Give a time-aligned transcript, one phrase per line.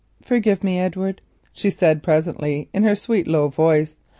[0.23, 1.21] "Forgive me, Edward,"
[1.53, 3.97] she said presently, in her sweet low voice.